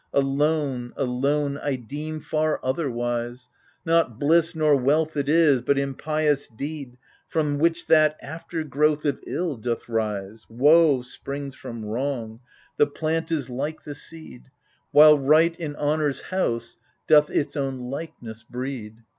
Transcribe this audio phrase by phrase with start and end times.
[0.13, 3.49] Alone, alone, I deem far otherwise;
[3.85, 9.21] Not bliss nor wealth it is, but impious deed, From which that after growth of
[9.27, 10.47] ill doth rise!
[10.49, 12.39] Woe springs from wrong,
[12.77, 14.49] the plant is like the seed—
[14.91, 19.03] While Right, in honour's house, doth its own likeness breed.